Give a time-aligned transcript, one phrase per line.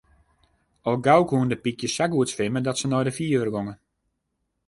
[0.91, 3.77] Al gau koenen de pykjes sa goed swimme dat se nei de fiver gongen.